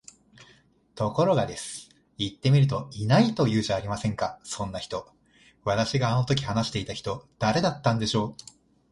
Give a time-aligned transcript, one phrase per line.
[0.95, 1.89] ところが、です。
[2.17, 5.07] 行ってみると居ないと言うじゃありませんか、そんな人。
[5.63, 8.35] 私があの時話していた人、誰だったんでしょう？